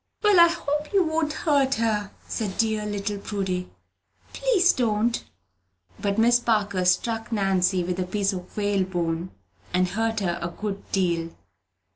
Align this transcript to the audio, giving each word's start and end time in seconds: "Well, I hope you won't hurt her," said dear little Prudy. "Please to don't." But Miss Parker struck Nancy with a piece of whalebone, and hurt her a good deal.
"Well, 0.23 0.39
I 0.39 0.47
hope 0.47 0.91
you 0.93 1.03
won't 1.03 1.31
hurt 1.31 1.75
her," 1.75 2.09
said 2.27 2.57
dear 2.57 2.87
little 2.87 3.19
Prudy. 3.19 3.69
"Please 4.33 4.71
to 4.73 4.81
don't." 4.85 5.23
But 5.99 6.17
Miss 6.17 6.39
Parker 6.39 6.85
struck 6.85 7.31
Nancy 7.31 7.83
with 7.83 7.99
a 7.99 8.07
piece 8.07 8.33
of 8.33 8.57
whalebone, 8.57 9.29
and 9.71 9.89
hurt 9.89 10.21
her 10.21 10.39
a 10.41 10.47
good 10.47 10.91
deal. 10.91 11.29